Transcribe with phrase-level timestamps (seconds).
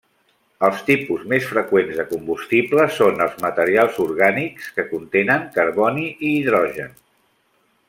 [0.67, 6.99] Els tipus més freqüents de combustible són els materials orgànics que contenen carboni i hidrogen.